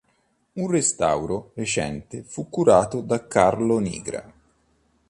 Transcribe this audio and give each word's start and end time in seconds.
Un 0.53 0.67
restauro 0.71 1.41
più 1.53 1.61
recente 1.61 2.23
fu 2.23 2.49
curato 2.49 3.01
da 3.01 3.27
Carlo 3.27 3.77
Nigra. 3.77 4.33